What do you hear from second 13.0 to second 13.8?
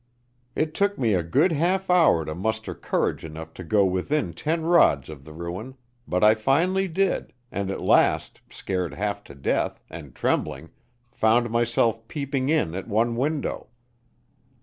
window.